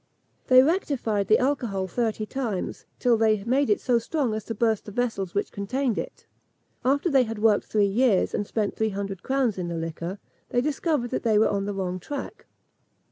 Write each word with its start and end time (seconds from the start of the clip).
They 0.47 0.63
rectified 0.63 1.27
the 1.27 1.37
alcohol 1.37 1.87
thirty 1.87 2.25
times, 2.25 2.85
till 2.97 3.17
they 3.17 3.43
made 3.43 3.69
it 3.69 3.79
so 3.79 3.99
strong 3.99 4.33
as 4.33 4.43
to 4.45 4.55
burst 4.55 4.85
the 4.85 4.91
vessels 4.91 5.35
which 5.35 5.51
contained 5.51 5.99
it. 5.99 6.25
After 6.83 7.07
they 7.11 7.21
had 7.21 7.37
worked 7.37 7.65
three 7.65 7.85
years, 7.85 8.33
and 8.33 8.47
spent 8.47 8.75
three 8.75 8.89
hundred 8.89 9.21
crowns 9.21 9.59
in 9.59 9.67
the 9.67 9.75
liquor, 9.77 10.17
they 10.49 10.59
discovered 10.59 11.11
that 11.11 11.21
they 11.21 11.37
were 11.37 11.49
on 11.49 11.65
the 11.65 11.73
wrong 11.75 11.99
track. 11.99 12.47